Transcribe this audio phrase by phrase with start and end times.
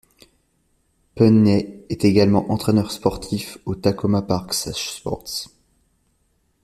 [1.13, 5.45] Penney est également entraineur sportif au Takoma Park's sports.